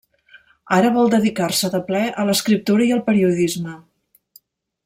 [0.77, 3.77] Ara vol dedicar-se de ple a l'escriptura i el periodisme.